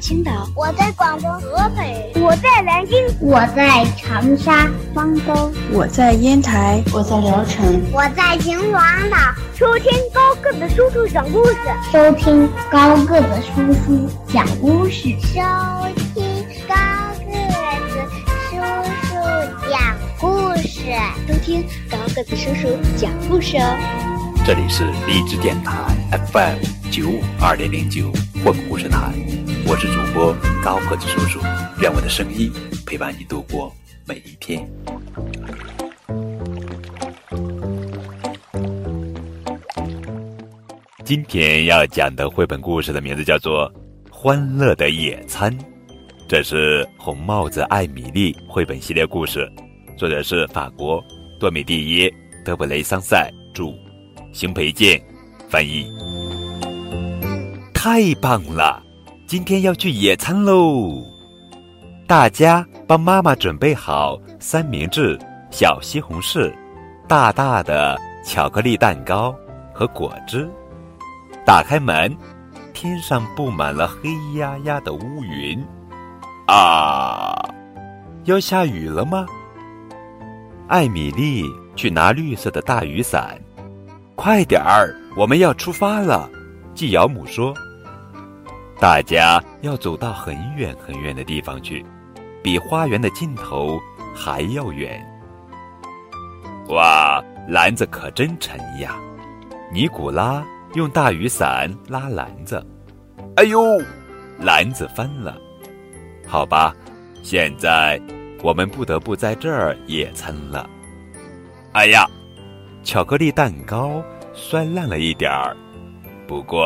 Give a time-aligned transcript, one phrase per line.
[0.00, 9.16] 青岛，我在广东河北，我在南京，我在长沙、方舟，我在烟台，我在聊城，我在秦皇岛。
[9.54, 11.56] 收听高个子叔叔讲故事，
[11.92, 15.38] 收听高个子叔叔讲故事，收
[16.14, 16.74] 听高
[17.20, 17.32] 个
[17.88, 18.06] 子
[18.50, 18.56] 叔
[19.06, 19.12] 叔
[19.70, 20.80] 讲故事，
[21.28, 23.76] 收听高个子叔叔讲故事哦。
[24.44, 25.72] 这里是荔枝电台
[26.32, 28.12] FM 九五二零零九
[28.44, 29.14] 绘本故事台，
[29.66, 31.40] 我是主播高个子叔叔，
[31.80, 32.52] 愿我的声音
[32.86, 33.74] 陪伴你度过
[34.06, 34.68] 每一天。
[41.02, 43.72] 今天要讲的绘本故事的名字叫做
[44.12, 45.50] 《欢乐的野餐》，
[46.28, 49.50] 这是红帽子艾米丽绘本系列故事，
[49.96, 51.02] 作者是法国
[51.40, 52.10] 多米蒂耶·
[52.44, 53.72] 德布雷桑塞著，
[54.34, 55.02] 邢培建
[55.48, 55.86] 翻译。
[57.84, 58.80] 太棒了！
[59.26, 61.02] 今天要去野餐喽！
[62.06, 65.18] 大家帮妈妈准备好三明治、
[65.50, 66.54] 小西红柿、
[67.08, 69.34] 大大的巧克力蛋糕
[69.74, 70.48] 和果汁。
[71.44, 72.16] 打开门，
[72.72, 75.60] 天上布满了黑压压的乌云。
[76.46, 77.36] 啊，
[78.26, 79.26] 要下雨了吗？
[80.68, 83.36] 艾米丽去拿绿色的大雨伞。
[84.14, 86.30] 快点儿，我们要出发了。
[86.76, 87.52] 继养母说
[88.82, 91.86] ：“大家要走到很远很远的地方去，
[92.42, 93.78] 比花园的尽头
[94.12, 95.00] 还要远。”
[96.70, 98.96] 哇，篮子可真沉呀！
[99.72, 100.44] 尼古拉。
[100.74, 102.66] 用大雨伞拉篮子，
[103.36, 103.62] 哎呦，
[104.38, 105.36] 篮子翻了。
[106.26, 106.74] 好吧，
[107.22, 108.00] 现在
[108.42, 110.68] 我们不得不在这儿野餐了。
[111.72, 112.06] 哎呀，
[112.82, 114.02] 巧克力蛋糕
[114.32, 115.54] 酸烂了一点儿，
[116.26, 116.64] 不过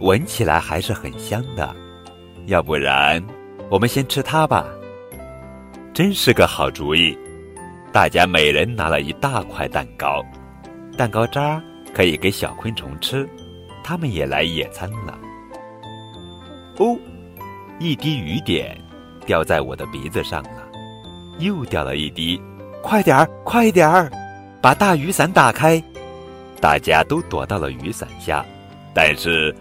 [0.00, 1.74] 闻起来还是很香的。
[2.46, 3.22] 要不然，
[3.70, 4.66] 我们先吃它吧。
[5.92, 7.16] 真是个好主意。
[7.92, 10.22] 大家每人拿了一大块蛋糕，
[10.96, 11.62] 蛋糕渣。
[11.94, 13.24] 可以给小昆虫吃，
[13.84, 15.16] 它们也来野餐了。
[16.78, 16.98] 哦，
[17.78, 18.76] 一滴雨点
[19.24, 20.68] 掉在我的鼻子上了，
[21.38, 22.42] 又掉了一滴，
[22.82, 24.10] 快点儿，快点儿，
[24.60, 25.80] 把大雨伞打开！
[26.60, 28.44] 大家都躲到了雨伞下，
[28.92, 29.54] 但是，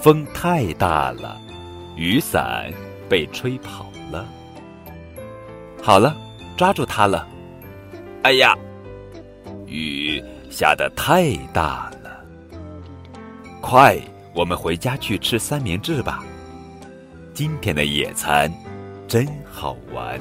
[0.00, 1.36] 风太大了，
[1.96, 2.72] 雨伞
[3.08, 4.24] 被吹跑了。
[5.82, 6.16] 好了，
[6.56, 7.26] 抓住它了。
[8.22, 8.56] 哎呀，
[9.66, 12.24] 雨下得太大了！
[13.60, 13.98] 快，
[14.34, 16.24] 我们回家去吃三明治吧。
[17.34, 18.52] 今天的野餐
[19.06, 20.18] 真好玩。